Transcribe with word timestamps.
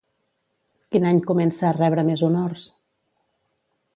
Quin 0.95 1.05
any 1.09 1.19
comença 1.27 1.69
a 1.69 1.75
rebre 1.77 2.05
més 2.09 2.25
honors? 2.29 2.67